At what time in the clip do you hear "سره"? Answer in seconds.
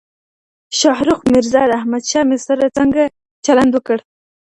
2.47-2.73